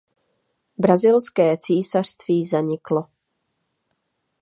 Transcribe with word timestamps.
Brazilské 0.77 1.57
císařství 1.57 2.45
zaniklo. 2.45 3.01